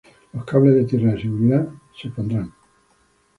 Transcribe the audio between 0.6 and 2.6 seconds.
de tierra de seguridad serán puesto.